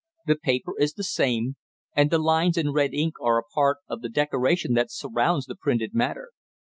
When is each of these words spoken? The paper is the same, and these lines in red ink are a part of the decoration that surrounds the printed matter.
The 0.25 0.35
paper 0.35 0.73
is 0.79 0.93
the 0.93 1.03
same, 1.03 1.57
and 1.95 2.09
these 2.09 2.19
lines 2.19 2.57
in 2.57 2.73
red 2.73 2.91
ink 2.91 3.13
are 3.21 3.37
a 3.37 3.43
part 3.43 3.77
of 3.87 4.01
the 4.01 4.09
decoration 4.09 4.73
that 4.73 4.91
surrounds 4.91 5.45
the 5.45 5.53
printed 5.53 5.93
matter. 5.93 6.29